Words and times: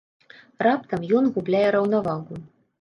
Раптам 0.67 1.05
ён 1.19 1.31
губляе 1.37 1.65
раўнавагу. 1.79 2.45